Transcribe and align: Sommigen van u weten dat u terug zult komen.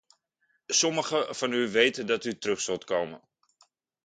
Sommigen 0.67 1.35
van 1.35 1.51
u 1.53 1.69
weten 1.71 2.07
dat 2.07 2.25
u 2.25 2.37
terug 2.37 2.61
zult 2.61 2.83
komen. 2.83 3.21